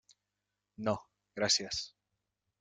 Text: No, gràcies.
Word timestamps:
No, 0.87 0.95
gràcies. 1.41 1.85